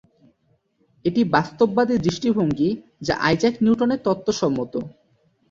[1.05, 2.69] এটি বাস্তববাদী দৃষ্টিভঙ্গি
[3.01, 4.73] যা আইজ্যাক নিউটনের তত্ত্বসম্মত।